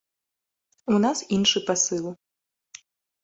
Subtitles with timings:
[0.95, 2.07] У нас іншы пасыл.